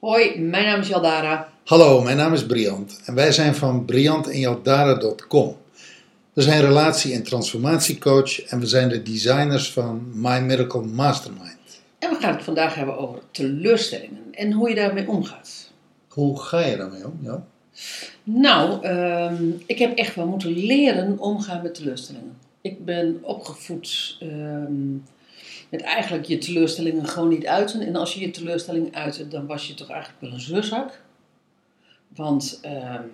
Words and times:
Hoi, 0.00 0.40
mijn 0.40 0.64
naam 0.64 0.80
is 0.80 0.88
Jaldara. 0.88 1.48
Hallo, 1.64 2.02
mijn 2.02 2.16
naam 2.16 2.32
is 2.32 2.46
Briant 2.46 3.00
en 3.04 3.14
wij 3.14 3.32
zijn 3.32 3.54
van 3.54 3.84
briantenjaldara.com. 3.84 5.56
We 6.32 6.42
zijn 6.42 6.60
relatie- 6.60 7.14
en 7.14 7.22
transformatiecoach 7.22 8.40
en 8.40 8.60
we 8.60 8.66
zijn 8.66 8.88
de 8.88 9.02
designers 9.02 9.72
van 9.72 10.10
My 10.14 10.38
Miracle 10.38 10.82
Mastermind. 10.82 11.61
Gaan 12.22 12.34
het 12.34 12.44
vandaag 12.44 12.74
hebben 12.74 12.98
over 12.98 13.22
teleurstellingen 13.30 14.22
en 14.30 14.52
hoe 14.52 14.68
je 14.68 14.74
daarmee 14.74 15.08
omgaat. 15.08 15.70
Hoe 16.08 16.40
ga 16.40 16.60
je 16.60 16.76
daarmee 16.76 17.06
om? 17.06 17.18
Ja? 17.22 17.44
Nou, 18.22 18.84
ehm, 18.84 19.50
ik 19.66 19.78
heb 19.78 19.96
echt 19.96 20.14
wel 20.14 20.26
moeten 20.26 20.50
leren 20.52 21.18
omgaan 21.18 21.62
met 21.62 21.74
teleurstellingen. 21.74 22.36
Ik 22.60 22.84
ben 22.84 23.18
opgevoed 23.22 24.16
ehm, 24.20 24.92
met 25.70 25.80
eigenlijk 25.80 26.24
je 26.24 26.38
teleurstellingen 26.38 27.06
gewoon 27.06 27.28
niet 27.28 27.46
uiten. 27.46 27.80
En 27.80 27.96
als 27.96 28.14
je 28.14 28.20
je 28.20 28.30
teleurstelling 28.30 28.94
uitte, 28.94 29.28
dan 29.28 29.46
was 29.46 29.66
je 29.66 29.74
toch 29.74 29.90
eigenlijk 29.90 30.20
wel 30.20 30.32
een 30.32 30.40
zeurzak. 30.40 31.02
Want, 32.08 32.58
ehm, 32.62 33.04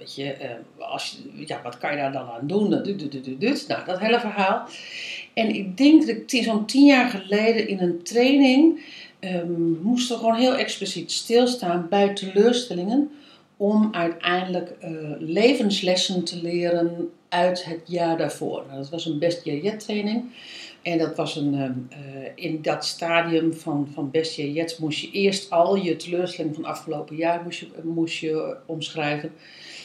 weet 0.00 0.14
je, 0.14 0.32
eh, 0.32 0.50
als 0.78 1.20
ja, 1.46 1.60
wat 1.62 1.78
kan 1.78 1.90
je 1.90 1.96
daar 1.96 2.12
dan 2.12 2.28
aan 2.28 2.46
doen? 2.46 2.70
Dat. 2.70 2.84
Nou, 3.68 3.84
dat 3.86 3.98
hele 3.98 4.20
verhaal. 4.20 4.66
En 5.34 5.54
ik 5.54 5.76
denk 5.76 6.06
dat 6.06 6.16
ik 6.16 6.44
zo'n 6.44 6.66
tien 6.66 6.86
jaar 6.86 7.10
geleden 7.10 7.68
in 7.68 7.80
een 7.80 8.02
training 8.02 8.84
ehm 9.18 9.72
moest 9.82 10.12
gewoon 10.12 10.34
heel 10.34 10.56
expliciet 10.56 11.12
stilstaan 11.12 11.86
bij 11.90 12.14
teleurstellingen. 12.14 13.10
Om 13.56 13.88
uiteindelijk 13.92 14.70
eh, 14.80 14.90
levenslessen 15.18 16.24
te 16.24 16.42
leren 16.42 17.10
uit 17.28 17.64
het 17.64 17.80
jaar 17.84 18.18
daarvoor. 18.18 18.64
Nou, 18.66 18.78
dat 18.78 18.90
was 18.90 19.06
een 19.06 19.18
Best 19.18 19.44
Jet 19.44 19.80
training. 19.80 20.24
En 20.82 20.98
dat 20.98 21.16
was 21.16 21.36
een, 21.36 21.54
ehm, 21.54 21.72
eh, 21.88 22.30
in 22.34 22.62
dat 22.62 22.84
stadium 22.84 23.52
van, 23.52 23.88
van 23.94 24.10
Best 24.10 24.36
Jet 24.36 24.78
moest 24.78 25.00
je 25.00 25.10
eerst 25.10 25.50
al 25.50 25.76
je 25.76 25.96
teleurstelling 25.96 26.54
van 26.54 26.64
afgelopen 26.64 27.16
jaar 27.16 27.42
moest 27.42 27.60
je, 27.60 27.66
moest 27.82 28.18
je 28.18 28.56
omschrijven. 28.66 29.32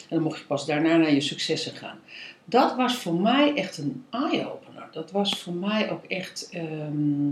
En 0.08 0.16
dan 0.16 0.22
mocht 0.22 0.38
je 0.38 0.44
pas 0.44 0.66
daarna 0.66 0.96
naar 0.96 1.14
je 1.14 1.20
successen 1.20 1.72
gaan. 1.72 1.98
Dat 2.44 2.76
was 2.76 2.96
voor 2.96 3.14
mij 3.14 3.54
echt 3.54 3.78
een 3.78 4.04
eye-opener. 4.10 4.88
Dat 4.92 5.10
was 5.10 5.42
voor 5.42 5.52
mij 5.52 5.90
ook 5.90 6.04
echt. 6.04 6.48
ehm, 6.50 7.28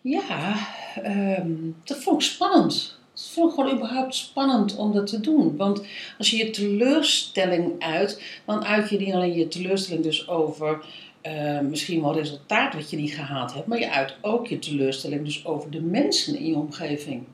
ja, 0.00 0.56
ehm, 1.02 1.52
dat 1.84 2.02
vond 2.02 2.22
ik 2.22 2.28
spannend. 2.28 2.98
Dat 3.14 3.28
vond 3.28 3.48
ik 3.48 3.54
gewoon 3.54 3.74
überhaupt 3.74 4.14
spannend 4.14 4.76
om 4.76 4.92
dat 4.92 5.06
te 5.06 5.20
doen. 5.20 5.56
Want 5.56 5.82
als 6.18 6.30
je 6.30 6.36
je 6.36 6.50
teleurstelling 6.50 7.82
uit, 7.82 8.40
dan 8.44 8.64
uit 8.64 8.90
je 8.90 8.98
niet 8.98 9.12
alleen 9.12 9.34
je 9.34 9.48
teleurstelling 9.48 10.04
dus 10.04 10.28
over 10.28 10.84
eh, 11.20 11.60
misschien 11.60 12.02
wel 12.02 12.14
resultaat 12.14 12.74
wat 12.74 12.90
je 12.90 12.96
niet 12.96 13.14
gehaald 13.14 13.54
hebt, 13.54 13.66
maar 13.66 13.78
je 13.78 13.90
uit 13.90 14.16
ook 14.20 14.46
je 14.46 14.58
teleurstelling 14.58 15.24
dus 15.24 15.46
over 15.46 15.70
de 15.70 15.80
mensen 15.80 16.36
in 16.36 16.46
je 16.46 16.54
omgeving. 16.54 17.24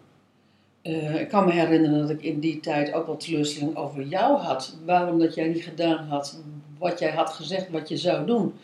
Eh, 0.83 1.21
ik 1.21 1.29
kan 1.29 1.45
me 1.45 1.53
herinneren 1.53 2.01
dat 2.01 2.11
ik 2.11 2.23
in 2.23 2.41
die 2.41 2.61
tijd 2.61 2.93
ook 2.93 3.07
wel 3.07 3.17
teleurstelling 3.17 3.77
over 3.77 4.03
jou 4.03 4.39
had. 4.39 4.77
Waarom 4.85 5.19
dat 5.19 5.35
jij 5.35 5.49
niet 5.49 5.63
gedaan 5.63 6.07
had 6.09 6.41
wat 6.79 6.99
jij 6.99 7.11
had 7.11 7.31
gezegd 7.31 7.71
wat 7.71 7.89
je 7.89 7.97
zou 7.97 8.27
doen. 8.27 8.55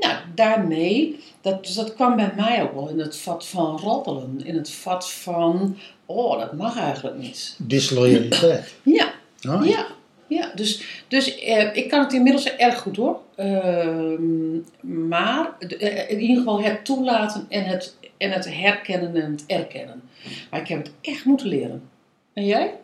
Nou, 0.00 0.14
daarmee, 0.34 1.20
dat, 1.40 1.64
dus 1.64 1.74
dat 1.74 1.94
kwam 1.94 2.16
bij 2.16 2.32
mij 2.36 2.62
ook 2.62 2.74
wel 2.74 2.88
in 2.88 2.98
het 2.98 3.16
vat 3.16 3.46
van 3.46 3.78
roddelen. 3.78 4.40
In 4.44 4.56
het 4.56 4.70
vat 4.70 5.10
van, 5.10 5.76
oh, 6.06 6.38
dat 6.38 6.52
mag 6.52 6.78
eigenlijk 6.78 7.16
niet. 7.16 7.56
Disloyaliteit. 7.58 8.74
Ja, 8.82 9.12
Oh, 9.48 9.66
ja, 9.66 9.86
ja. 10.26 10.52
Dus, 10.54 11.02
dus 11.08 11.38
eh, 11.38 11.76
ik 11.76 11.88
kan 11.88 12.00
het 12.00 12.12
inmiddels 12.12 12.56
erg 12.56 12.78
goed 12.78 12.96
hoor. 12.96 13.20
Ehm, 13.36 14.56
maar 14.80 15.50
eh, 15.58 16.10
in 16.10 16.20
ieder 16.20 16.36
geval 16.36 16.62
het 16.62 16.84
toelaten 16.84 17.46
en 17.48 17.64
het, 17.64 17.96
en 18.20 18.30
het 18.30 18.54
herkennen 18.54 19.16
en 19.16 19.30
het 19.30 19.44
erkennen. 19.46 20.02
Maar 20.50 20.60
ik 20.60 20.68
heb 20.68 20.78
het 20.84 20.92
echt 21.00 21.24
moeten 21.24 21.46
leren. 21.46 21.88
En 22.32 22.44
jij? 22.44 22.80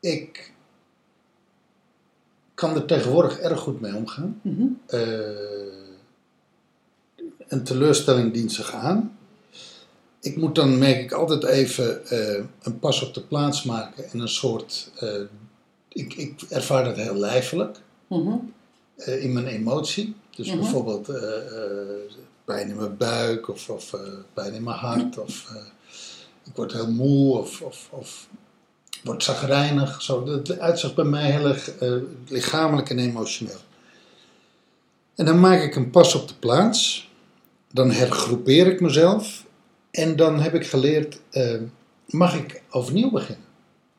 Ik 0.00 0.52
kan 2.54 2.74
er 2.74 2.84
tegenwoordig 2.84 3.38
erg 3.38 3.60
goed 3.60 3.80
mee 3.80 3.94
omgaan. 3.94 4.40
Mhm. 4.42 4.66
Eh, 4.86 4.98
een 7.48 7.64
teleurstelling 7.64 8.32
dient 8.32 8.52
zich 8.52 8.72
aan. 8.72 9.18
Ik 10.20 10.36
moet 10.36 10.54
dan, 10.54 10.78
merk 10.78 10.98
ik, 11.00 11.12
altijd 11.12 11.44
even 11.44 12.06
eh, 12.06 12.44
een 12.62 12.78
pas 12.78 13.02
op 13.06 13.14
de 13.14 13.20
plaats 13.22 13.62
maken 13.62 14.10
en 14.10 14.18
een 14.20 14.28
soort. 14.28 14.90
eh, 14.98 15.20
ik, 15.88 16.14
ik 16.14 16.40
ervaar 16.48 16.84
dat 16.84 16.96
heel 16.96 17.14
lijfelijk 17.16 17.78
Mhm. 18.06 18.36
Eh, 18.98 19.24
in 19.24 19.32
mijn 19.32 19.46
emotie. 19.46 20.14
Dus 20.36 20.46
Mhm. 20.48 20.58
bijvoorbeeld 20.58 21.08
eh, 21.08 21.36
eh, 21.36 21.88
pijn 22.44 22.68
in 22.68 22.76
mijn 22.76 22.96
buik 22.96 23.48
of, 23.48 23.68
of 23.68 23.94
pijn 24.34 24.54
in 24.54 24.62
mijn 24.62 24.76
hart. 24.76 25.18
Of 25.18 25.52
ik 26.44 26.52
word 26.54 26.72
heel 26.72 26.90
moe 26.90 27.38
of, 27.38 27.60
of, 27.60 27.88
of 27.90 28.28
word 29.04 29.22
zagrijnig. 29.22 30.02
Zo, 30.02 30.24
dat 30.24 30.58
uitzicht 30.58 30.94
bij 30.94 31.04
mij 31.04 31.30
heel 31.30 31.46
erg 31.46 31.70
lichamelijk 32.28 32.90
en 32.90 32.98
emotioneel. 32.98 33.60
En 35.14 35.24
dan 35.24 35.40
maak 35.40 35.62
ik 35.62 35.76
een 35.76 35.90
pas 35.90 36.14
op 36.14 36.28
de 36.28 36.34
plaats. 36.34 37.08
Dan 37.72 37.90
hergroepeer 37.90 38.66
ik 38.66 38.80
mezelf. 38.80 39.44
En 39.90 40.16
dan 40.16 40.40
heb 40.40 40.54
ik 40.54 40.66
geleerd, 40.66 41.20
mag 42.06 42.34
ik 42.34 42.62
overnieuw 42.70 43.10
beginnen? 43.10 43.44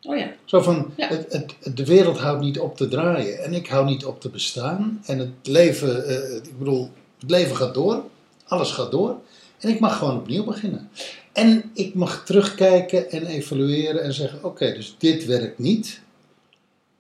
Oh 0.04 0.18
ja. 0.18 0.32
Zo 0.46 0.62
van, 0.62 0.94
Ja. 0.98 1.08
het, 1.08 1.26
het, 1.32 1.76
de 1.76 1.86
wereld 1.86 2.18
houdt 2.18 2.42
niet 2.42 2.60
op 2.60 2.78
te 2.78 2.88
draaien 2.88 3.44
en 3.44 3.54
ik 3.54 3.68
hou 3.68 3.86
niet 3.86 4.06
op 4.06 4.22
te 4.22 4.30
bestaan. 4.30 5.02
En 5.06 5.20
het 5.20 5.30
leven, 5.44 6.06
eh, 6.08 6.36
ik 6.36 6.58
bedoel, 6.58 6.90
het 7.20 7.30
leven 7.30 7.56
gaat 7.56 7.74
door, 7.74 8.04
alles 8.48 8.72
gaat 8.72 8.92
door. 8.92 9.16
En 9.60 9.70
ik 9.70 9.80
mag 9.80 9.98
gewoon 9.98 10.18
opnieuw 10.18 10.44
beginnen. 10.44 10.90
En 11.34 11.72
ik 11.74 11.94
mag 11.94 12.26
terugkijken 12.26 13.12
en 13.12 13.26
evalueren 13.26 14.04
en 14.04 14.14
zeggen, 14.14 14.44
oké, 14.44 14.74
dus 14.74 14.96
dit 14.98 15.26
werkt 15.26 15.60
niet. 15.60 16.00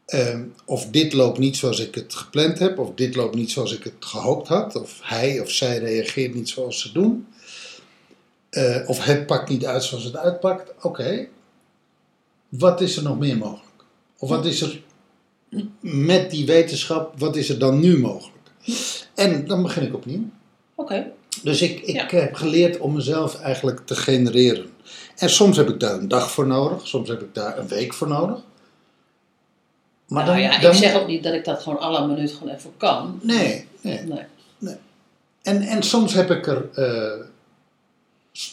Ehm, 0.05 0.43
of 0.65 0.85
dit 0.85 1.13
loopt 1.13 1.37
niet 1.39 1.57
zoals 1.57 1.79
ik 1.79 1.95
het 1.95 2.15
gepland 2.15 2.59
heb, 2.59 2.79
of 2.79 2.91
dit 2.95 3.15
loopt 3.15 3.35
niet 3.35 3.51
zoals 3.51 3.73
ik 3.77 3.83
het 3.83 3.93
gehoopt 3.99 4.47
had, 4.47 4.75
of 4.75 4.99
hij 5.03 5.39
of 5.39 5.49
zij 5.51 5.77
reageert 5.77 6.33
niet 6.33 6.49
zoals 6.49 6.81
ze 6.81 6.91
doen. 6.91 7.27
Eh, 8.49 8.83
of 8.89 9.03
het 9.05 9.25
pakt 9.25 9.49
niet 9.49 9.65
uit 9.65 9.83
zoals 9.83 10.03
het 10.03 10.17
uitpakt. 10.17 10.71
Oké, 10.81 11.27
wat 12.49 12.81
is 12.81 12.97
er 12.97 13.03
nog 13.03 13.19
meer 13.19 13.37
mogelijk? 13.37 13.83
Of 14.17 14.29
wat 14.29 14.45
is 14.45 14.61
er 14.61 14.81
met 15.79 16.31
die 16.31 16.45
wetenschap, 16.45 17.19
wat 17.19 17.35
is 17.35 17.49
er 17.49 17.59
dan 17.59 17.79
nu 17.79 17.99
mogelijk? 17.99 18.37
En 19.15 19.47
dan 19.47 19.61
begin 19.61 19.83
ik 19.83 19.93
opnieuw. 19.95 20.23
Oké. 20.75 21.11
Dus 21.43 21.61
ik, 21.61 21.79
ik 21.79 21.95
Ja. 22.11 22.19
heb 22.19 22.33
geleerd 22.33 22.77
om 22.77 22.93
mezelf 22.93 23.39
eigenlijk 23.41 23.85
te 23.85 23.95
genereren. 23.95 24.69
En 25.15 25.29
soms 25.29 25.57
heb 25.57 25.69
ik 25.69 25.79
daar 25.79 25.93
een 25.93 26.07
dag 26.07 26.31
voor 26.31 26.47
nodig, 26.47 26.87
soms 26.87 27.09
heb 27.09 27.21
ik 27.21 27.33
daar 27.35 27.57
een 27.57 27.67
week 27.67 27.93
voor 27.93 28.07
nodig. 28.07 28.39
Maar 30.07 30.25
nou 30.25 30.37
dan, 30.37 30.51
ja, 30.51 30.59
dan- 30.59 30.71
ik 30.71 30.77
zeg 30.77 30.95
ook 30.95 31.07
niet 31.07 31.23
dat 31.23 31.33
ik 31.33 31.45
dat 31.45 31.61
gewoon 31.63 31.79
alle 31.79 32.07
minuut 32.07 32.31
gewoon 32.31 32.53
even 32.53 32.71
kan. 32.77 33.19
Nee, 33.23 33.65
nee. 33.81 34.03
Nee. 34.59 34.75
En, 35.41 35.61
en 35.61 35.83
soms 35.83 36.13
heb 36.13 36.31
ik 36.31 36.47
er, 36.47 36.69
eh, 36.73 37.25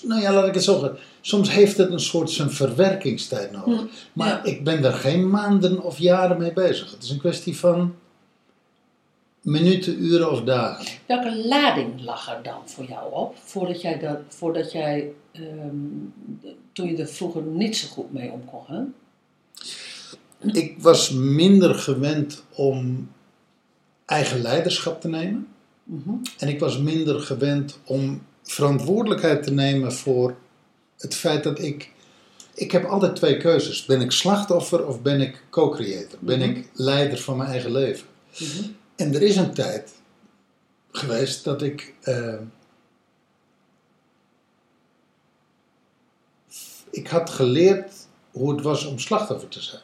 nou 0.02 0.20
ja, 0.20 0.32
laat 0.32 0.46
ik 0.46 0.54
het 0.54 0.64
zo 0.64 0.78
zeggen. 0.78 0.98
Soms 1.20 1.50
heeft 1.50 1.76
het 1.76 1.90
een 1.90 2.00
soort 2.00 2.30
zijn 2.30 2.50
verwerkingstijd 2.50 3.52
nodig. 3.52 3.80
Hm, 3.80 3.86
Maar 4.12 4.28
ja. 4.28 4.44
ik 4.44 4.64
ben 4.64 4.82
daar 4.82 4.92
geen 4.92 5.30
maanden 5.30 5.82
of 5.82 5.98
jaren 5.98 6.38
mee 6.38 6.52
bezig. 6.52 6.90
Het 6.90 7.02
is 7.02 7.10
een 7.10 7.18
kwestie 7.18 7.56
van 7.56 7.94
minuten, 9.40 10.04
uren 10.04 10.30
of 10.30 10.42
dagen. 10.42 10.86
Welke 11.06 11.46
lading 11.46 12.02
lag 12.04 12.30
er 12.36 12.42
dan 12.42 12.60
voor 12.64 12.84
jou 12.84 13.12
op? 13.12 13.36
Voordat 13.44 13.80
jij, 13.80 13.98
dat, 13.98 14.18
voordat 14.28 14.72
jij 14.72 15.12
ehm, 15.32 15.76
toen 16.72 16.88
je 16.88 16.96
er 16.96 17.08
vroeger 17.08 17.42
niet 17.42 17.76
zo 17.76 17.88
goed 17.88 18.12
mee 18.12 18.30
om 18.30 18.44
kon 18.44 18.64
gaan? 18.64 18.94
Ik 20.52 20.74
was 20.78 21.10
minder 21.10 21.74
gewend 21.74 22.44
om 22.54 23.08
eigen 24.04 24.40
leiderschap 24.40 25.00
te 25.00 25.08
nemen. 25.08 25.46
Mhm. 25.84 26.10
En 26.38 26.48
ik 26.48 26.60
was 26.60 26.78
minder 26.78 27.20
gewend 27.20 27.78
om 27.84 28.22
verantwoordelijkheid 28.46 29.42
te 29.42 29.52
nemen 29.52 29.92
voor 29.92 30.36
het 30.98 31.14
feit 31.14 31.44
dat 31.44 31.58
ik. 31.58 31.92
Ik 32.54 32.70
heb 32.72 32.84
altijd 32.84 33.16
twee 33.16 33.36
keuzes. 33.36 33.84
Ben 33.84 34.00
ik 34.00 34.10
slachtoffer 34.10 34.86
of 34.86 35.02
ben 35.02 35.20
ik 35.20 35.42
co-creator? 35.50 36.18
Ben 36.20 36.38
Mhm. 36.38 36.48
ik 36.50 36.68
leider 36.72 37.18
van 37.18 37.36
mijn 37.36 37.50
eigen 37.50 37.72
leven? 37.72 38.06
Mhm. 38.38 38.62
En 38.96 39.14
er 39.14 39.22
is 39.22 39.36
een 39.36 39.54
tijd 39.54 39.92
geweest 40.90 41.44
dat 41.44 41.62
ik. 41.62 41.94
eh, 42.02 42.34
ik 46.90 47.06
had 47.08 47.30
geleerd 47.30 47.92
hoe 48.30 48.52
het 48.54 48.62
was 48.62 48.84
om 48.84 48.98
slachtoffer 48.98 49.48
te 49.48 49.60
zijn. 49.62 49.80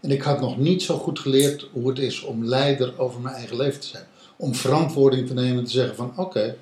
En 0.00 0.10
ik 0.10 0.22
had 0.22 0.40
nog 0.40 0.58
niet 0.58 0.82
zo 0.82 0.96
goed 0.98 1.18
geleerd 1.18 1.68
hoe 1.72 1.88
het 1.88 1.98
is 1.98 2.20
om 2.22 2.44
leider 2.44 2.98
over 2.98 3.20
mijn 3.20 3.34
eigen 3.34 3.56
leven 3.56 3.80
te 3.80 3.86
zijn. 3.86 4.06
Om 4.36 4.54
verantwoording 4.54 5.26
te 5.26 5.34
nemen 5.34 5.58
en 5.58 5.64
te 5.64 5.70
zeggen 5.70 5.96
van 5.96 6.12
oké. 6.16 6.56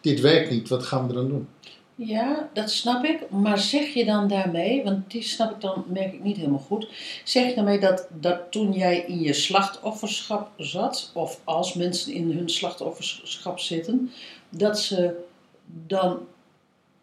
Dit 0.00 0.20
werkt 0.20 0.50
niet, 0.50 0.68
wat 0.68 0.82
gaan 0.86 1.06
we 1.06 1.12
dan 1.12 1.28
doen? 1.28 1.48
Ja, 1.94 2.48
dat 2.52 2.70
snap 2.70 3.04
ik. 3.04 3.30
Maar 3.30 3.58
zeg 3.58 3.94
je 3.94 4.04
dan 4.04 4.28
daarmee, 4.28 4.84
want 4.84 5.10
die 5.10 5.22
snap 5.22 5.50
ik 5.50 5.60
dan, 5.60 5.84
merk 5.88 6.12
ik 6.12 6.22
niet 6.22 6.36
helemaal 6.36 6.58
goed. 6.58 6.88
Zeg 7.24 7.48
je 7.48 7.54
daarmee 7.54 7.80
dat, 7.80 8.06
dat 8.20 8.40
toen 8.50 8.72
jij 8.72 9.04
in 9.06 9.20
je 9.20 9.32
slachtofferschap 9.32 10.50
zat, 10.56 11.10
of 11.14 11.40
als 11.44 11.74
mensen 11.74 12.12
in 12.12 12.30
hun 12.30 12.48
slachtofferschap 12.50 13.58
zitten, 13.58 14.10
dat 14.48 14.78
ze 14.80 15.14
dan. 15.86 16.18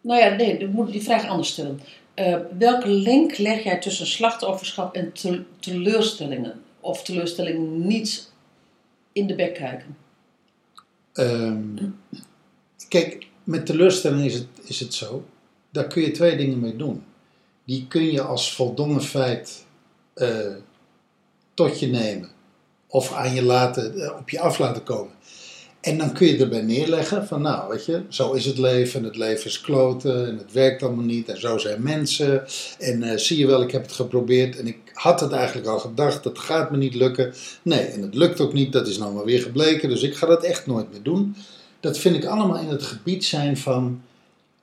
Nou 0.00 0.20
ja, 0.20 0.28
nee, 0.28 0.56
ik 0.58 0.72
moet 0.72 0.92
die 0.92 1.02
vraag 1.02 1.28
anders 1.28 1.48
stellen. 1.48 1.80
Eh, 2.14 2.36
welke 2.58 2.88
link 2.88 3.38
leg 3.38 3.64
jij 3.64 3.78
tussen 3.78 4.06
slachtofferschap 4.06 4.94
en 4.94 5.12
te- 5.12 5.42
teleurstellingen? 5.60 6.62
Of 6.80 7.02
teleurstellingen 7.02 7.86
niet 7.86 8.32
in 9.12 9.26
de 9.26 9.34
bek 9.34 9.54
kijken? 9.54 9.96
Ehm, 11.12 11.76
kijk, 12.88 13.26
met 13.44 13.66
teleurstelling 13.66 14.24
is 14.24 14.34
het, 14.34 14.46
is 14.62 14.80
het 14.80 14.94
zo. 14.94 15.24
Daar 15.70 15.86
kun 15.86 16.02
je 16.02 16.10
twee 16.10 16.36
dingen 16.36 16.60
mee 16.60 16.76
doen. 16.76 17.04
Die 17.64 17.86
kun 17.88 18.12
je 18.12 18.22
als 18.22 18.54
voldongen 18.54 19.02
feit 19.02 19.64
eh, 20.14 20.54
tot 21.54 21.80
je 21.80 21.86
nemen. 21.86 22.28
Of 22.86 23.12
aan 23.12 23.34
je 23.34 23.42
laten, 23.42 24.00
eh, 24.00 24.16
op 24.18 24.30
je 24.30 24.40
af 24.40 24.58
laten 24.58 24.82
komen. 24.82 25.12
En 25.80 25.98
dan 25.98 26.12
kun 26.12 26.26
je 26.26 26.36
erbij 26.36 26.62
neerleggen 26.62 27.26
van 27.26 27.42
nou, 27.42 27.68
weet 27.68 27.84
je, 27.84 28.02
zo 28.08 28.32
is 28.32 28.44
het 28.44 28.58
leven. 28.58 29.00
En 29.00 29.06
het 29.06 29.16
leven 29.16 29.46
is 29.46 29.60
kloten 29.60 30.26
en 30.26 30.38
het 30.38 30.52
werkt 30.52 30.82
allemaal 30.82 31.04
niet. 31.04 31.28
En 31.28 31.40
zo 31.40 31.58
zijn 31.58 31.82
mensen. 31.82 32.44
En 32.78 33.02
eh, 33.02 33.16
zie 33.16 33.38
je 33.38 33.46
wel, 33.46 33.62
ik 33.62 33.70
heb 33.70 33.82
het 33.82 33.92
geprobeerd. 33.92 34.58
En 34.58 34.66
ik 34.66 34.78
had 34.92 35.20
het 35.20 35.32
eigenlijk 35.32 35.66
al 35.66 35.78
gedacht, 35.78 36.22
dat 36.22 36.38
gaat 36.38 36.70
me 36.70 36.76
niet 36.76 36.94
lukken. 36.94 37.34
Nee, 37.62 37.80
en 37.80 38.02
het 38.02 38.14
lukt 38.14 38.40
ook 38.40 38.52
niet. 38.52 38.72
Dat 38.72 38.86
is 38.86 38.98
nou 38.98 39.14
maar 39.14 39.24
weer 39.24 39.42
gebleken. 39.42 39.88
Dus 39.88 40.02
ik 40.02 40.16
ga 40.16 40.26
dat 40.26 40.44
echt 40.44 40.66
nooit 40.66 40.90
meer 40.90 41.02
doen. 41.02 41.36
Dat 41.80 41.98
vind 41.98 42.16
ik 42.16 42.24
allemaal 42.24 42.58
in 42.58 42.68
het 42.68 42.82
gebied 42.82 43.24
zijn 43.24 43.56
van 43.56 44.02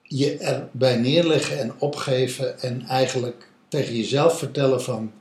je 0.02 0.38
erbij 0.38 0.98
neerleggen 0.98 1.60
en 1.60 1.74
opgeven. 1.78 2.60
En 2.60 2.82
eigenlijk 2.82 3.50
tegen 3.68 3.96
jezelf 3.96 4.38
vertellen 4.38 4.82
van 4.82 5.12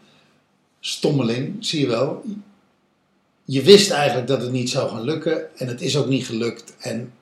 stommeling, 0.81 1.57
zie 1.67 1.81
je 1.81 1.87
wel. 1.87 2.25
Je 3.45 3.63
wist 3.63 3.91
eigenlijk 3.91 4.27
dat 4.27 4.43
het 4.43 4.53
niet 4.53 4.71
zou 4.71 4.91
gaan 4.91 5.05
lukken. 5.05 5.59
En 5.59 5.67
het 5.67 5.81
is 5.81 5.97
ook 5.97 6.09
niet 6.09 6.27
gelukt. 6.27 6.75
En 6.79 7.13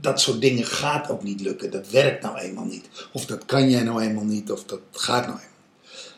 dat 0.00 0.20
soort 0.20 0.40
dingen 0.40 0.64
gaat 0.64 1.10
ook 1.10 1.22
niet 1.22 1.40
lukken. 1.40 1.70
Dat 1.70 1.90
werkt 1.90 2.22
nou 2.22 2.38
eenmaal 2.38 2.64
niet. 2.64 2.88
Of 3.12 3.26
dat 3.26 3.44
kan 3.44 3.70
jij 3.70 3.82
nou 3.82 4.02
eenmaal 4.02 4.24
niet. 4.24 4.50
Of 4.50 4.64
dat 4.64 4.80
gaat 4.90 5.26
nou 5.26 5.38
eenmaal 5.38 5.48
niet. 5.48 6.14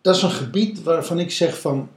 Dat 0.00 0.16
is 0.16 0.22
een 0.22 0.30
gebied 0.30 0.82
waarvan 0.82 1.18
ik 1.18 1.30
zeg 1.30 1.60
van... 1.60 1.88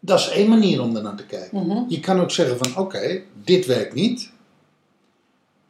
Dat 0.00 0.18
is 0.18 0.28
één 0.28 0.48
manier 0.48 0.82
om 0.82 0.96
ernaar 0.96 1.16
te 1.16 1.26
kijken. 1.26 1.66
Mhm. 1.66 1.82
Je 1.88 2.00
kan 2.00 2.20
ook 2.20 2.30
zeggen 2.30 2.58
van 2.58 2.84
oké, 2.84 3.22
dit 3.44 3.66
werkt 3.66 3.94
niet. 3.94 4.30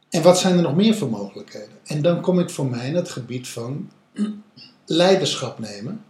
En 0.09 0.21
wat 0.21 0.39
zijn 0.39 0.55
er 0.55 0.61
nog 0.61 0.75
meer 0.75 0.95
voor 0.95 1.09
mogelijkheden? 1.09 1.77
En 1.85 2.01
dan 2.01 2.21
kom 2.21 2.39
ik 2.39 2.49
voor 2.49 2.65
mij 2.65 2.87
in 2.87 2.95
het 2.95 3.09
gebied 3.09 3.47
van 3.47 3.89
leiderschap 4.85 5.59
nemen. 5.59 6.03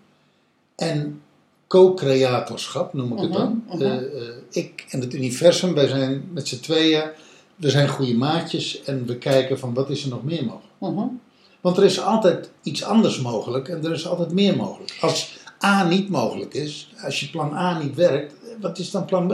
En 0.75 1.21
co-creatorschap 1.67 2.93
noem 2.93 3.13
ik 3.13 3.19
het 3.19 3.33
dan. 3.33 3.63
Mhm, 3.67 3.75
mhm. 3.75 3.85
Eh, 3.85 3.97
eh, 3.97 4.35
ik 4.49 4.85
en 4.89 5.01
het 5.01 5.13
universum, 5.13 5.73
wij 5.73 5.87
zijn 5.87 6.29
met 6.33 6.47
z'n 6.47 6.59
tweeën, 6.59 7.03
we 7.55 7.69
zijn 7.69 7.87
goede 7.87 8.15
maatjes 8.15 8.83
en 8.83 9.05
we 9.05 9.17
kijken 9.17 9.59
van 9.59 9.73
wat 9.73 9.89
is 9.89 10.03
er 10.03 10.09
nog 10.09 10.23
meer 10.23 10.45
mogelijk. 10.45 10.73
Mhm. 10.79 11.07
Want 11.61 11.77
er 11.77 11.83
is 11.83 12.01
altijd 12.01 12.49
iets 12.63 12.83
anders 12.83 13.21
mogelijk 13.21 13.67
en 13.67 13.85
er 13.85 13.91
is 13.91 14.07
altijd 14.07 14.31
meer 14.31 14.55
mogelijk. 14.55 14.97
Als 15.01 15.38
A 15.65 15.83
niet 15.83 16.09
mogelijk 16.09 16.53
is, 16.53 16.93
als 17.03 17.19
je 17.19 17.29
plan 17.29 17.53
A 17.53 17.79
niet 17.79 17.95
werkt, 17.95 18.33
wat 18.59 18.77
is 18.77 18.91
dan 18.91 19.05
plan 19.05 19.27
B? 19.27 19.33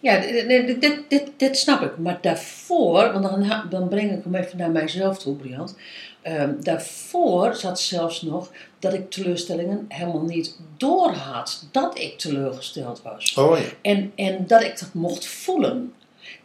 Ja, 0.00 0.20
dit, 0.20 0.80
dit, 0.80 1.04
dit, 1.08 1.30
dit 1.36 1.56
snap 1.58 1.82
ik. 1.82 1.98
Maar 1.98 2.18
daarvoor, 2.20 3.12
want 3.12 3.22
dan, 3.24 3.62
dan 3.70 3.88
breng 3.88 4.12
ik 4.12 4.24
hem 4.24 4.34
even 4.34 4.58
naar 4.58 4.70
mijzelf 4.70 5.18
toe, 5.18 5.34
Briant. 5.34 5.76
Ehm, 6.22 6.52
daarvoor 6.60 7.54
zat 7.54 7.80
zelfs 7.80 8.22
nog 8.22 8.50
dat 8.78 8.94
ik 8.94 9.10
teleurstellingen 9.10 9.84
helemaal 9.88 10.22
niet 10.22 10.58
doorhad. 10.76 11.68
Dat 11.72 11.98
ik 11.98 12.18
teleurgesteld 12.18 13.02
was. 13.02 13.34
Oh 13.34 13.58
ja. 13.58 13.64
En, 13.82 14.12
en 14.14 14.46
dat 14.46 14.62
ik 14.62 14.78
dat 14.78 14.94
mocht 14.94 15.26
voelen. 15.26 15.92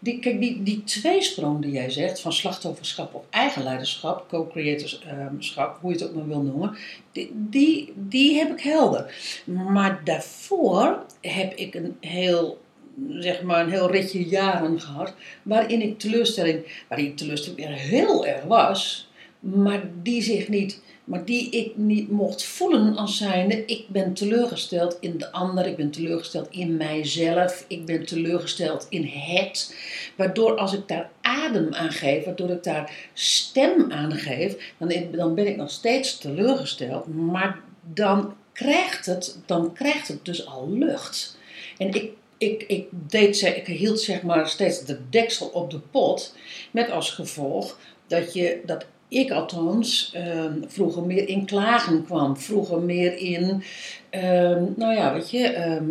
Die, 0.03 0.19
kijk, 0.19 0.39
die, 0.39 0.63
die 0.63 0.83
tweesprong 0.83 1.61
die 1.61 1.71
jij 1.71 1.89
zegt, 1.89 2.21
van 2.21 2.33
slachtofferschap 2.33 3.13
of 3.13 3.23
eigen 3.29 3.63
leiderschap, 3.63 4.27
co-creatorschap, 4.29 5.77
hoe 5.81 5.91
je 5.91 5.97
het 5.97 6.07
ook 6.07 6.15
maar 6.15 6.27
wil 6.27 6.41
noemen, 6.41 6.77
die, 7.11 7.31
die, 7.33 7.93
die 7.95 8.37
heb 8.37 8.51
ik 8.51 8.61
helder. 8.61 9.15
Maar 9.45 10.01
daarvoor 10.03 11.05
heb 11.21 11.53
ik 11.55 11.75
een 11.75 11.97
heel, 11.99 12.61
zeg 13.09 13.41
maar, 13.41 13.63
een 13.63 13.71
heel 13.71 13.91
ritje 13.91 14.23
jaren 14.23 14.81
gehad, 14.81 15.13
waarin 15.43 15.81
ik 15.81 15.99
teleurstelling, 15.99 16.83
waarin 16.89 17.15
teleurstelling 17.15 17.67
heel 17.67 18.25
erg 18.25 18.43
was, 18.43 19.09
maar 19.39 19.89
die 20.01 20.21
zich 20.21 20.47
niet, 20.47 20.81
maar 21.03 21.25
die 21.25 21.49
ik 21.49 21.77
niet 21.77 22.11
mocht 22.11 22.43
voelen 22.43 22.95
als 22.95 23.17
zijnde, 23.17 23.65
ik 23.65 23.85
ben 23.87 24.13
teleurgesteld 24.13 24.97
in 24.99 25.17
de 25.17 25.31
ander, 25.31 25.65
ik 25.65 25.75
ben 25.75 25.91
teleurgesteld 25.91 26.47
in 26.49 26.77
mijzelf, 26.77 27.65
ik 27.67 27.85
ben 27.85 28.05
teleurgesteld 28.05 28.85
in 28.89 29.03
het, 29.05 29.75
waardoor 30.15 30.57
als 30.57 30.73
ik 30.73 30.87
daar 30.87 31.09
adem 31.21 31.73
aan 31.73 31.91
geef, 31.91 32.25
waardoor 32.25 32.49
ik 32.49 32.63
daar 32.63 33.09
stem 33.13 33.91
aan 33.91 34.11
geef, 34.11 34.73
dan, 34.77 34.93
dan 35.11 35.35
ben 35.35 35.47
ik 35.47 35.55
nog 35.55 35.71
steeds 35.71 36.17
teleurgesteld, 36.17 37.07
maar 37.07 37.59
dan 37.93 38.33
krijgt 38.53 39.05
het, 39.05 39.39
dan 39.45 39.73
krijgt 39.73 40.07
het 40.07 40.25
dus 40.25 40.45
al 40.45 40.69
lucht. 40.69 41.37
En 41.77 41.93
ik 41.93 42.11
ik, 42.41 42.63
ik, 42.67 42.87
deed, 42.91 43.41
ik 43.41 43.67
hield 43.67 44.01
zeg 44.01 44.21
maar 44.21 44.49
steeds 44.49 44.85
de 44.85 44.99
deksel 45.09 45.47
op 45.47 45.71
de 45.71 45.79
pot. 45.79 46.35
Met 46.71 46.91
als 46.91 47.11
gevolg 47.11 47.77
dat, 48.07 48.33
je, 48.33 48.61
dat 48.65 48.85
ik 49.11 49.31
althans 49.31 50.11
ehm, 50.13 50.53
vroeger 50.67 51.03
meer 51.03 51.27
in 51.27 51.45
klagen 51.45 52.05
kwam. 52.05 52.37
Vroeger 52.37 52.79
meer 52.79 53.17
in, 53.17 53.63
ehm, 54.09 54.63
nou 54.75 54.93
ja, 54.95 55.13
weet 55.13 55.29
je, 55.29 55.47
ehm, 55.47 55.85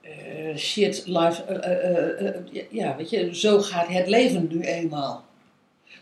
eh, 0.00 0.56
shit, 0.56 1.02
life, 1.06 1.42
eh, 1.42 2.26
eh, 2.26 2.34
ja, 2.70 2.96
weet 2.96 3.10
je, 3.10 3.34
zo 3.36 3.60
gaat 3.60 3.86
het 3.88 4.08
leven 4.08 4.48
nu 4.50 4.60
eenmaal. 4.60 5.24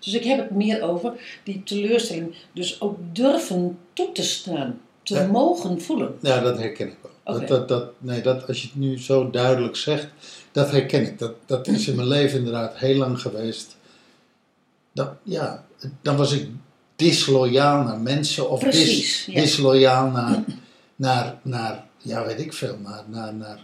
Dus 0.01 0.15
ik 0.15 0.25
heb 0.25 0.39
het 0.39 0.51
meer 0.51 0.83
over 0.83 1.13
die 1.45 1.63
teleurstelling. 1.63 2.35
Dus 2.53 2.81
ook 2.81 2.99
durven 3.13 3.79
toe 3.93 4.13
te 4.13 4.23
staan. 4.23 4.81
Te 5.03 5.15
Ja. 5.15 5.27
mogen 5.27 5.81
voelen. 5.81 6.15
Ja, 6.21 6.41
dat 6.41 6.59
herken 6.59 6.87
ik 6.87 6.97
wel. 7.25 7.47
Dat, 7.47 7.69
dat, 7.69 7.91
nee, 7.99 8.21
dat, 8.21 8.49
als 8.49 8.63
je 8.63 8.67
het 8.67 8.77
nu 8.77 8.99
zo 8.99 9.31
duidelijk 9.31 9.77
zegt, 9.77 10.09
dat 10.53 10.71
herken 10.71 11.03
ik. 11.03 11.19
Dat, 11.19 11.35
dat 11.47 11.67
is 11.67 11.89
in 11.89 11.97
mijn 11.97 12.09
leven 12.09 12.39
inderdaad 12.39 12.77
heel 12.77 12.97
lang 12.97 13.21
geweest. 13.21 13.77
Dat, 14.95 15.11
ja, 15.23 15.65
dan 16.03 16.17
was 16.17 16.33
ik 16.33 16.49
disloyaal 16.97 17.83
naar 17.83 17.99
mensen 17.99 18.51
of 18.51 18.61
dis, 18.61 19.25
ja. 19.27 19.41
disloyaal 19.41 20.11
naar, 20.11 20.45
naar, 20.97 21.39
naar, 21.43 21.85
ja 21.99 22.27
weet 22.27 22.41
ik 22.41 22.53
veel, 22.53 22.79
naar, 22.83 23.03
naar, 23.09 23.35
naar 23.35 23.59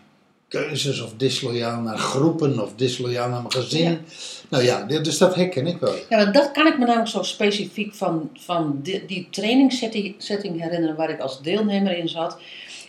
keuzes 0.48 1.00
of 1.00 1.14
disloyaal 1.16 1.80
naar 1.80 1.98
groepen 1.98 2.62
of 2.62 2.74
disloyaal 2.74 3.28
naar 3.28 3.40
mijn 3.40 3.52
gezin. 3.52 3.90
Ja. 3.90 3.98
Nou 4.48 4.64
ja, 4.64 4.84
dus 4.84 5.18
dat 5.18 5.34
herken 5.34 5.66
ik 5.66 5.78
wel. 5.78 5.94
Ja, 6.08 6.16
want 6.16 6.34
dat 6.34 6.50
kan 6.52 6.66
ik 6.66 6.78
me 6.78 6.84
namelijk 6.84 7.10
zo 7.10 7.22
specifiek 7.22 7.94
van, 7.94 8.30
van 8.38 8.80
die, 8.82 9.06
die 9.06 9.28
trainingssetting 9.30 10.14
setting 10.18 10.60
herinneren 10.60 10.96
waar 10.96 11.10
ik 11.10 11.20
als 11.20 11.42
deelnemer 11.42 11.98
in 11.98 12.08
zat. 12.08 12.38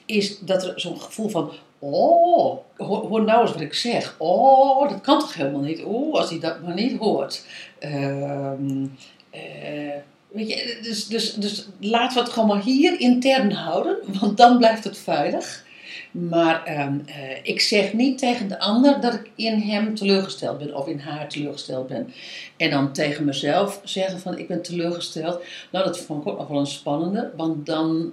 Is 0.05 0.39
dat 0.39 0.63
er 0.63 0.73
zo'n 0.79 1.01
gevoel 1.01 1.29
van, 1.29 1.51
oh, 1.79 2.57
hoor, 2.77 3.23
nou 3.23 3.41
eens 3.41 3.51
wat 3.51 3.61
ik 3.61 3.73
zeg. 3.73 4.15
Oh, 4.17 4.89
dat 4.89 5.01
kan 5.01 5.19
toch 5.19 5.33
helemaal 5.33 5.61
niet. 5.61 5.83
Oeh, 5.85 6.19
als 6.19 6.29
hij 6.29 6.39
dat 6.39 6.61
maar 6.61 6.73
niet 6.73 6.97
hoort. 6.97 7.45
Ehm, 7.79 8.85
eh, 9.29 9.95
weet 10.27 10.49
je, 10.49 10.79
dus, 10.81 11.07
dus, 11.07 11.33
dus 11.33 11.67
laten 11.79 12.17
we 12.17 12.23
het 12.23 12.33
gewoon 12.33 12.47
maar 12.47 12.63
hier 12.63 12.99
intern 12.99 13.51
houden, 13.51 13.97
want 14.19 14.37
dan 14.37 14.57
blijft 14.57 14.83
het 14.83 14.97
veilig. 14.97 15.69
Maar 16.11 16.63
ehm, 16.63 16.99
eh, 17.05 17.37
ik 17.43 17.61
zeg 17.61 17.93
niet 17.93 18.17
tegen 18.17 18.47
de 18.47 18.59
ander 18.59 19.01
dat 19.01 19.13
ik 19.13 19.29
in 19.35 19.59
hem 19.59 19.95
teleurgesteld 19.95 20.57
ben 20.57 20.75
of 20.75 20.87
in 20.87 20.99
haar 20.99 21.29
teleurgesteld 21.29 21.87
ben. 21.87 22.13
En 22.57 22.69
dan 22.69 22.93
tegen 22.93 23.25
mezelf 23.25 23.81
zeggen 23.83 24.19
van 24.19 24.37
ik 24.37 24.47
ben 24.47 24.61
teleurgesteld. 24.61 25.43
Nou, 25.71 25.85
dat 25.85 25.99
vond 25.99 26.21
ik 26.21 26.27
ook 26.27 26.37
nog 26.37 26.47
wel 26.47 26.59
een 26.59 26.65
spannende. 26.67 27.31
Want 27.35 27.65
dan, 27.65 28.11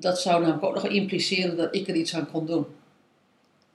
dat 0.00 0.20
zou 0.20 0.40
namelijk 0.40 0.64
ook 0.64 0.74
nog 0.74 0.88
impliceren 0.88 1.56
dat 1.56 1.74
ik 1.74 1.88
er 1.88 1.94
iets 1.94 2.14
aan 2.14 2.30
kon 2.30 2.46
doen. 2.46 2.66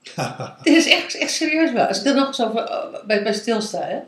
Dit 0.63 0.75
is 0.75 0.88
echt, 0.88 1.15
echt 1.15 1.32
serieus 1.32 1.72
wel. 1.72 1.86
Als 1.86 2.00
ik 2.00 2.06
er 2.06 2.15
nog 2.15 2.36
zo 2.36 2.51
eh, 2.51 3.06
bij, 3.06 3.24
bij 3.24 3.34
stilsta, 3.34 3.82
hè. 3.82 4.00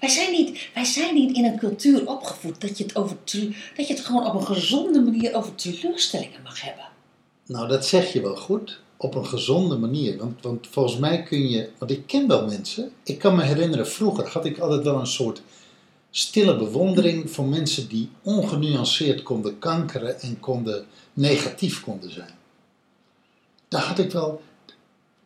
Wij 0.00 0.08
zijn, 0.08 0.30
niet, 0.30 0.68
wij 0.74 0.84
zijn 0.84 1.14
niet 1.14 1.36
in 1.36 1.44
een 1.44 1.58
cultuur 1.58 2.08
opgevoed 2.08 2.60
dat 2.60 2.78
je, 2.78 2.84
het 2.84 2.96
over 2.96 3.16
dat 3.76 3.86
je 3.86 3.94
het 3.94 4.00
gewoon 4.00 4.26
op 4.26 4.34
een 4.34 4.46
gezonde 4.46 5.00
manier 5.00 5.34
over 5.34 5.54
teleurstellingen 5.54 6.42
mag 6.42 6.62
hebben. 6.62 6.84
Nou, 7.46 7.68
dat 7.68 7.86
zeg 7.86 8.12
je 8.12 8.20
wel 8.20 8.36
goed. 8.36 8.80
Op 8.96 9.14
een 9.14 9.26
gezonde 9.26 9.76
manier. 9.76 10.18
Want, 10.18 10.42
want 10.42 10.66
volgens 10.70 10.98
mij 10.98 11.22
kun 11.22 11.48
je. 11.48 11.70
Want 11.78 11.90
ik 11.90 12.06
ken 12.06 12.28
wel 12.28 12.46
mensen. 12.46 12.92
Ik 13.02 13.18
kan 13.18 13.36
me 13.36 13.42
herinneren, 13.42 13.88
vroeger 13.88 14.28
had 14.28 14.44
ik 14.44 14.58
altijd 14.58 14.82
wel 14.82 14.98
een 14.98 15.06
soort 15.06 15.42
stille 16.18 16.56
bewondering 16.56 17.30
voor 17.30 17.44
mensen 17.44 17.88
die 17.88 18.10
ongenuanceerd 18.22 19.22
konden 19.22 19.58
kankeren 19.58 20.20
en 20.20 20.40
konden 20.40 20.86
negatief 21.12 21.80
konden 21.82 22.12
zijn. 22.12 22.30
Daar 23.68 23.82
had 23.82 23.98
ik 23.98 24.12
wel. 24.12 24.42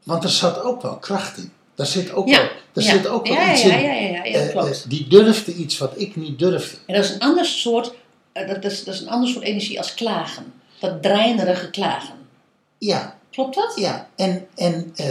Want 0.04 0.24
er 0.24 0.30
zat 0.30 0.62
ook 0.62 0.82
wel 0.82 0.96
kracht 0.98 1.36
in. 1.38 1.52
Daar 1.74 1.86
zit 1.86 2.12
ook 2.12 2.28
Ja, 2.28 2.36
wel, 2.38 2.48
daar 2.72 2.84
ja. 2.84 2.90
zit 2.90 3.06
ook 3.06 3.26
wel 3.26 3.36
ja, 3.36 3.52
iets 3.52 3.62
ja, 3.62 3.74
in. 3.76 3.82
ja, 3.84 3.92
ja, 3.92 4.00
ja, 4.00 4.24
ja, 4.24 4.38
Eh, 4.38 4.50
klopt. 4.50 4.82
eh, 4.84 4.88
die 4.90 5.08
durfde 5.08 5.54
iets 5.54 5.78
wat 5.78 5.92
ik 6.00 6.16
niet 6.16 6.38
durfde. 6.38 6.76
En 6.86 6.94
dat 6.94 7.04
is 7.04 7.10
een 7.10 7.20
ander 7.20 7.44
soort, 7.44 7.92
eh, 8.32 8.48
dat, 8.48 8.64
is, 8.64 8.84
dat 8.84 8.94
is 8.94 9.00
een 9.00 9.08
ander 9.08 9.28
soort 9.28 9.44
energie 9.44 9.78
als 9.78 9.94
klagen. 9.94 10.52
Dat 10.80 11.02
dreinerige 11.02 11.70
klagen. 11.70 12.14
Ja, 12.78 13.18
Klopt 13.30 13.54
dat? 13.54 13.72
ja. 13.76 14.08
En, 14.16 14.46
en, 14.54 14.90
eh, 14.94 15.08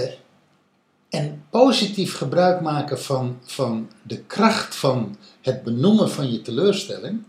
en 1.09 1.43
positief 1.49 2.15
gebruik 2.17 2.61
maken 2.61 3.01
van, 3.01 3.39
van 3.45 3.89
de 4.03 4.17
kracht 4.23 4.75
van 4.75 5.17
het 5.51 5.63
benoemen 5.63 6.09
van 6.09 6.31
je 6.31 6.41
teleurstelling. 6.41 7.21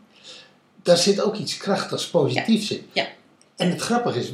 Daar 0.82 0.96
zit 0.96 1.20
ook 1.20 1.36
iets 1.36 1.56
krachtigs 1.56 2.08
positiefs 2.08 2.70
in. 2.70 2.86
Ja. 2.92 3.06
En 3.56 3.70
het 3.70 3.80
grappige 3.80 4.18
is, 4.18 4.30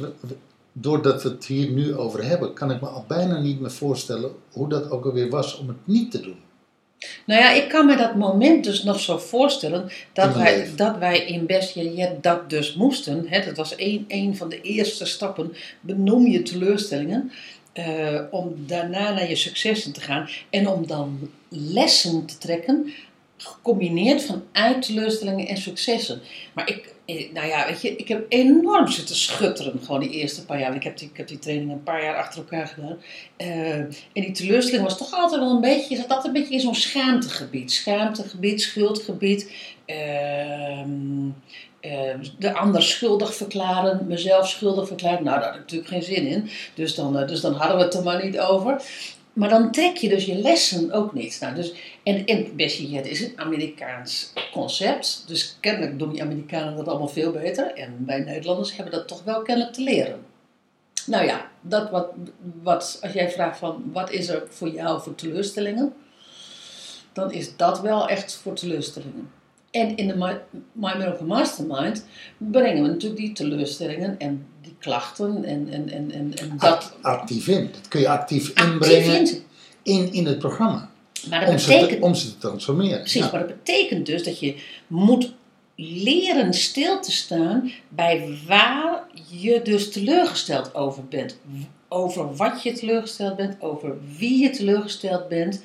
doordat 0.71 1.23
we 1.23 1.29
het 1.29 1.45
hier 1.45 1.69
nu 1.69 1.95
over 1.95 2.23
hebben, 2.23 2.53
kan 2.53 2.71
ik 2.71 2.81
me 2.81 2.87
al 2.87 3.05
bijna 3.07 3.39
niet 3.39 3.59
meer 3.59 3.71
voorstellen 3.71 4.31
hoe 4.51 4.69
dat 4.69 4.89
ook 4.91 5.05
alweer 5.05 5.29
was 5.29 5.57
om 5.57 5.67
het 5.67 5.77
niet 5.83 6.11
te 6.11 6.19
doen. 6.21 6.37
Nou 7.25 7.41
ja, 7.41 7.51
ik 7.51 7.69
kan 7.69 7.85
me 7.85 7.95
dat 7.95 8.15
moment 8.15 8.63
dus 8.63 8.83
nog 8.83 8.99
zo 8.99 9.17
voorstellen 9.17 9.89
dat 10.13 10.35
wij, 10.35 10.57
leven. 10.57 10.77
dat 10.77 10.97
wij 10.97 11.25
in 11.25 11.45
Besje 11.45 11.93
Jet 11.93 12.23
dat 12.23 12.49
dus 12.49 12.75
moesten. 12.75 13.25
Hè, 13.27 13.45
dat 13.45 13.57
was 13.57 13.73
een, 13.77 14.05
een 14.07 14.37
van 14.37 14.49
de 14.49 14.61
eerste 14.61 15.05
stappen. 15.05 15.53
Benoem 15.81 16.27
je 16.27 16.41
teleurstellingen. 16.43 17.31
eh, 17.73 18.21
om 18.31 18.53
daarna 18.57 19.13
naar 19.13 19.29
je 19.29 19.35
successen 19.35 19.93
te 19.93 20.01
gaan. 20.01 20.29
En 20.49 20.67
om 20.67 20.87
dan 20.87 21.29
lessen 21.49 22.25
te 22.25 22.37
trekken. 22.37 22.93
Gecombineerd 23.37 24.23
vanuit 24.25 24.81
teleurstellingen 24.81 25.47
en 25.47 25.57
successen. 25.57 26.21
Maar 26.53 26.69
ik, 26.69 26.93
eh, 27.05 27.31
nou 27.33 27.47
ja, 27.47 27.65
weet 27.65 27.81
je, 27.81 27.95
ik 27.95 28.07
heb 28.07 28.25
enorm 28.29 28.87
zitten 28.87 29.15
schutteren. 29.15 29.79
Gewoon 29.83 29.99
die 29.99 30.09
eerste 30.09 30.45
paar 30.45 30.59
jaar. 30.59 30.75
Ik 30.75 30.83
heb 30.83 30.97
die, 30.97 31.09
ik 31.09 31.17
heb 31.17 31.27
die 31.27 31.39
training 31.39 31.71
een 31.71 31.83
paar 31.83 32.03
jaar 32.03 32.15
achter 32.15 32.39
elkaar 32.39 32.67
gedaan. 32.67 32.97
Eh, 33.37 33.77
en 33.77 33.93
die 34.13 34.31
teleurstelling 34.31 34.83
was 34.83 34.97
toch 34.97 35.13
altijd 35.13 35.41
wel 35.41 35.51
een 35.51 35.61
beetje, 35.61 35.95
je 35.95 36.01
zat 36.01 36.09
altijd 36.09 36.25
een 36.25 36.41
beetje 36.41 36.53
in 36.53 36.59
zo'n 36.59 36.75
schaamtegebied. 36.75 37.71
Schaamtegebied, 37.71 38.61
schuldgebied. 38.61 39.51
ehm, 39.85 41.29
eh, 41.79 42.15
de 42.39 42.53
ander 42.53 42.83
schuldig 42.83 43.35
verklaren, 43.35 44.07
mezelf 44.07 44.49
schuldig 44.49 44.87
verklaren. 44.87 45.23
Nou, 45.23 45.39
daar 45.39 45.45
had 45.47 45.55
ik 45.55 45.61
natuurlijk 45.61 45.89
geen 45.89 46.03
zin 46.03 46.27
in. 46.27 46.49
Dus 46.73 46.95
dan, 46.95 47.17
eh, 47.17 47.27
dus 47.27 47.41
dan 47.41 47.53
hadden 47.53 47.77
we 47.77 47.83
het 47.83 47.93
er 47.93 48.03
maar 48.03 48.25
niet 48.25 48.39
over. 48.39 48.81
Maar 49.37 49.49
dan 49.49 49.71
trek 49.71 49.97
je 49.97 50.09
dus 50.09 50.25
je 50.25 50.35
lessen 50.35 50.91
ook 50.91 51.13
niet. 51.13 51.37
Nou, 51.41 51.55
dus, 51.55 51.73
en, 52.03 52.25
en 52.25 52.55
Bessie 52.55 52.89
Jet 52.89 53.07
is 53.07 53.21
een 53.21 53.33
Amerikaans 53.35 54.33
concept. 54.51 55.23
Dus 55.27 55.57
kennelijk 55.59 55.99
doen 55.99 56.11
die 56.11 56.21
Amerikanen 56.21 56.75
dat 56.75 56.87
allemaal 56.87 57.07
veel 57.07 57.31
beter. 57.31 57.73
En 57.73 58.03
wij 58.05 58.19
Nederlanders 58.19 58.75
hebben 58.75 58.93
dat 58.93 59.07
toch 59.07 59.23
wel 59.23 59.41
kennelijk 59.41 59.73
te 59.73 59.81
leren. 59.81 60.25
Nou 61.05 61.25
ja, 61.25 61.49
dat 61.61 61.89
wat, 61.89 62.07
wat, 62.61 62.99
als 63.01 63.13
jij 63.13 63.31
vraagt 63.31 63.59
van 63.59 63.89
wat 63.93 64.11
is 64.11 64.27
er 64.27 64.43
voor 64.49 64.69
jou 64.69 65.01
voor 65.01 65.15
teleurstellingen, 65.15 65.93
dan 67.13 67.31
is 67.31 67.55
dat 67.55 67.81
wel 67.81 68.07
echt 68.07 68.35
voor 68.35 68.53
teleurstellingen. 68.53 69.31
En 69.77 69.95
in 69.95 70.07
de 70.07 70.15
My, 70.15 70.37
My 70.71 70.93
Miracle 70.97 71.25
Mastermind 71.25 72.05
brengen 72.37 72.83
we 72.83 72.89
natuurlijk 72.89 73.21
die 73.21 73.31
teleurstellingen 73.31 74.19
en 74.19 74.45
die 74.61 74.75
klachten 74.79 75.43
en, 75.45 75.67
en, 75.71 75.89
en, 75.89 76.11
en, 76.11 76.33
en 76.37 76.51
dat 76.57 76.69
Act- 76.69 76.93
actief 77.01 77.47
in. 77.47 77.69
Dat 77.71 77.87
kun 77.87 77.99
je 77.99 78.09
actief 78.09 78.51
actief 78.55 78.71
inbrengen 78.71 79.15
in. 79.25 79.43
in, 79.83 80.13
in 80.13 80.25
het 80.25 80.39
programma. 80.39 80.89
Maar 81.29 81.39
dat 81.39 81.49
Om 81.49 81.57
ze, 81.57 81.67
betekent 81.67 81.99
te, 81.99 82.05
om 82.05 82.15
ze 82.15 82.31
te 82.31 82.37
transformeren. 82.37 82.99
Precies, 82.99 83.21
Ja. 83.23 83.29
maar 83.31 83.47
dat 83.47 83.63
betekent 83.63 84.05
dus 84.05 84.23
dat 84.23 84.39
je 84.39 84.55
moet 84.87 85.33
leren 85.75 86.53
stil 86.53 87.01
te 87.01 87.11
staan 87.11 87.71
bij 87.89 88.37
waar 88.47 89.03
je 89.29 89.61
dus 89.63 89.91
teleurgesteld 89.91 90.75
over 90.75 91.03
bent. 91.05 91.37
Over 91.87 92.35
wat 92.35 92.63
je 92.63 92.71
teleurgesteld 92.73 93.35
bent, 93.35 93.61
over 93.61 93.95
wie 94.17 94.41
je 94.41 94.49
teleurgesteld 94.49 95.27
bent. 95.27 95.61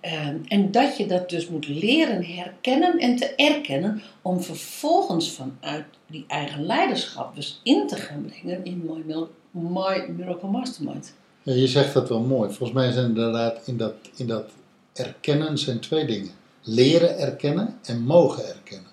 Ehm, 0.00 0.36
en 0.48 0.70
dat 0.70 0.96
je 0.96 1.06
dat 1.06 1.30
dus 1.30 1.48
moet 1.48 1.68
leren 1.68 2.24
herkennen 2.24 2.98
en 2.98 3.16
te 3.16 3.34
erkennen, 3.34 4.02
om 4.22 4.42
vervolgens 4.42 5.30
vanuit 5.30 5.84
die 6.06 6.24
eigen 6.28 6.66
leiderschap 6.66 7.34
dus 7.34 7.60
in 7.62 7.86
te 7.86 7.96
gaan 7.96 8.24
brengen 8.24 8.64
in 8.64 8.82
My, 8.84 9.26
My 9.50 10.10
Miracle 10.16 10.48
Mastermind. 10.48 11.14
Ja, 11.42 11.54
je 11.54 11.66
zegt 11.66 11.94
dat 11.94 12.08
wel 12.08 12.20
mooi. 12.20 12.48
Volgens 12.48 12.78
mij 12.78 12.92
zijn 12.92 13.06
inderdaad 13.06 13.66
in 13.66 13.76
dat, 13.76 13.94
in 14.16 14.26
dat 14.26 14.50
erkennen 14.92 15.58
zijn 15.58 15.80
twee 15.80 16.06
dingen. 16.06 16.30
Leren 16.62 17.18
erkennen 17.18 17.78
en 17.84 18.02
mogen 18.02 18.48
erkennen. 18.48 18.90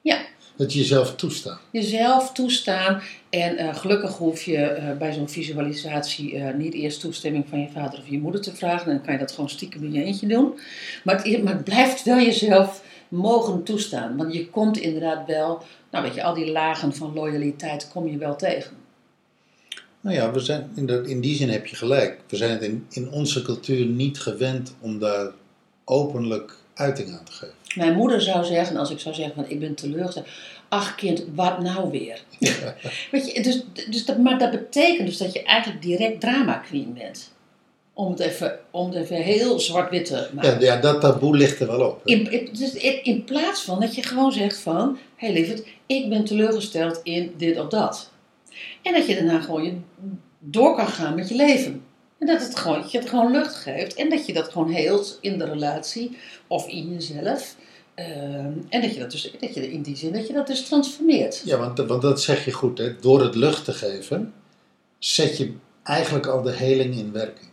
Ja. 0.00 0.20
Dat 0.62 0.72
je 0.72 0.78
jezelf 0.78 1.14
toestaat. 1.14 1.60
jezelf 1.70 2.32
toestaan. 2.32 3.02
En 3.30 3.56
eh, 3.56 3.76
gelukkig 3.76 4.16
hoef 4.16 4.42
je 4.42 4.56
eh, 4.56 4.96
bij 4.96 5.12
zo'n 5.12 5.28
visualisatie 5.28 6.36
eh, 6.36 6.54
niet 6.54 6.74
eerst 6.74 7.00
toestemming 7.00 7.44
van 7.48 7.60
je 7.60 7.68
vader 7.68 7.98
of 7.98 8.08
je 8.08 8.18
moeder 8.18 8.40
te 8.40 8.54
vragen. 8.54 8.86
Dan 8.86 9.02
kan 9.02 9.12
je 9.12 9.18
dat 9.18 9.32
gewoon 9.32 9.50
stiekem 9.50 9.84
in 9.84 9.92
je 9.92 10.04
eentje 10.04 10.26
doen. 10.26 10.58
Maar 11.04 11.22
het, 11.22 11.42
maar 11.42 11.52
het 11.52 11.64
blijft 11.64 12.04
wel 12.04 12.16
jezelf 12.16 12.84
mogen 13.08 13.62
toestaan. 13.62 14.16
Want 14.16 14.34
je 14.34 14.48
komt 14.48 14.76
inderdaad 14.76 15.26
wel, 15.26 15.62
nou 15.90 16.04
weet 16.04 16.14
je, 16.14 16.22
al 16.22 16.34
die 16.34 16.52
lagen 16.52 16.94
van 16.94 17.14
loyaliteit 17.14 17.88
kom 17.92 18.08
je 18.08 18.18
wel 18.18 18.36
tegen. 18.36 18.76
Nou 20.00 20.16
ja, 20.16 20.32
we 20.32 20.40
zijn, 20.40 20.70
in, 20.74 20.86
de, 20.86 21.02
in 21.06 21.20
die 21.20 21.36
zin 21.36 21.48
heb 21.48 21.66
je 21.66 21.76
gelijk. 21.76 22.20
We 22.28 22.36
zijn 22.36 22.50
het 22.50 22.62
in, 22.62 22.86
in 22.90 23.10
onze 23.10 23.42
cultuur 23.42 23.86
niet 23.86 24.20
gewend 24.20 24.74
om 24.80 24.98
daar 24.98 25.30
openlijk 25.84 26.56
uiting 26.74 27.10
aan 27.12 27.24
te 27.24 27.32
geven. 27.32 27.54
Mijn 27.74 27.96
moeder 27.96 28.20
zou 28.20 28.44
zeggen, 28.44 28.76
als 28.76 28.90
ik 28.90 28.98
zou 28.98 29.14
zeggen 29.14 29.34
van 29.34 29.48
ik 29.48 29.60
ben 29.60 29.74
teleurgesteld. 29.74 30.26
Ach 30.68 30.94
kind, 30.94 31.24
wat 31.34 31.62
nou 31.62 31.90
weer? 31.90 32.22
Weet 33.10 33.32
je, 33.32 33.42
dus, 33.42 33.64
dus 33.90 34.04
dat, 34.04 34.18
maar 34.18 34.38
dat 34.38 34.50
betekent 34.50 35.06
dus 35.06 35.16
dat 35.16 35.32
je 35.32 35.42
eigenlijk 35.42 35.82
direct 35.82 36.20
drama 36.20 36.54
queen 36.54 36.94
bent. 36.94 37.30
Om 37.94 38.10
het 38.10 38.20
even, 38.20 38.58
om 38.70 38.90
het 38.90 38.98
even 39.04 39.16
heel 39.16 39.60
zwart-wit 39.60 40.04
te 40.04 40.28
maken. 40.34 40.60
Ja, 40.60 40.74
ja, 40.74 40.80
dat 40.80 41.00
taboe 41.00 41.36
ligt 41.36 41.60
er 41.60 41.66
wel 41.66 41.88
op. 41.88 42.00
In, 42.04 42.30
in- 42.32 42.48
dus 42.52 42.72
in, 42.72 43.04
in 43.04 43.24
plaats 43.24 43.62
van 43.62 43.80
dat 43.80 43.94
je 43.94 44.02
gewoon 44.02 44.32
zegt 44.32 44.58
van... 44.58 44.98
Hé 45.16 45.26
hey 45.26 45.36
lieverd, 45.36 45.66
ik 45.86 46.08
ben 46.08 46.24
teleurgesteld 46.24 47.00
in 47.02 47.34
dit 47.36 47.58
of 47.60 47.68
dat. 47.68 48.10
En 48.82 48.92
dat 48.92 49.06
je 49.06 49.14
daarna 49.14 49.40
gewoon 49.40 49.64
je 49.64 49.72
door 50.38 50.76
kan 50.76 50.86
gaan 50.88 51.14
met 51.14 51.28
je 51.28 51.34
leven. 51.34 51.82
En 52.22 52.28
dat, 52.28 52.40
het 52.42 52.56
gewoon, 52.58 52.80
dat 52.80 52.92
je 52.92 52.98
het 52.98 53.08
gewoon 53.08 53.32
lucht 53.32 53.54
geeft. 53.54 53.94
En 53.94 54.10
dat 54.10 54.26
je 54.26 54.32
dat 54.32 54.48
gewoon 54.48 54.70
heelt 54.70 55.18
in 55.20 55.38
de 55.38 55.44
relatie 55.44 56.16
of 56.46 56.68
in 56.68 56.92
jezelf. 56.92 57.56
Ehm, 57.94 58.52
en 58.68 58.80
dat 58.80 58.94
je 58.94 58.98
dat 59.00 59.10
dus, 59.10 59.32
dat 59.40 59.54
je 59.54 59.72
in 59.72 59.82
die 59.82 59.96
zin, 59.96 60.12
dat 60.12 60.26
je 60.26 60.32
dat 60.32 60.46
dus 60.46 60.64
transformeert. 60.64 61.42
Ja, 61.44 61.58
want, 61.58 61.78
want 61.78 62.02
dat 62.02 62.22
zeg 62.22 62.44
je 62.44 62.52
goed. 62.52 62.78
Hè? 62.78 62.96
Door 63.00 63.22
het 63.22 63.34
lucht 63.34 63.64
te 63.64 63.72
geven, 63.72 64.34
zet 64.98 65.36
je 65.36 65.52
eigenlijk 65.82 66.26
al 66.26 66.42
de 66.42 66.52
heling 66.52 66.94
in 66.96 67.12
werking. 67.12 67.50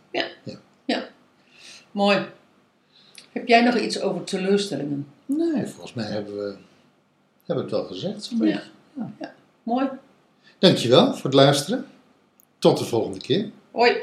Mooi. 1.92 2.26
Heb 3.32 3.48
jij 3.48 3.62
nog 3.62 3.78
iets 3.78 4.00
over 4.00 4.24
teleurstellingen? 4.24 5.06
Nee, 5.26 5.66
volgens 5.66 5.94
mij 5.94 6.04
hebben 6.04 6.36
we, 6.36 6.56
hebben 7.46 7.64
het 7.64 7.74
wel 7.74 7.84
gezegd. 7.84 8.24
zo'n 8.24 8.38
Ja. 8.46 8.62
beetje. 8.98 9.32
Mooi. 9.62 9.88
Dankjewel 10.58 11.14
voor 11.14 11.24
het 11.24 11.34
luisteren. 11.34 11.86
Tot 12.58 12.78
de 12.78 12.84
volgende 12.84 13.18
keer. 13.20 13.50
Hoi. 13.70 13.96